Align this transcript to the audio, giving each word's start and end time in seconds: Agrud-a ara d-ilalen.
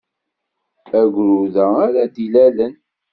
Agrud-a 0.99 1.63
ara 1.85 2.03
d-ilalen. 2.13 2.73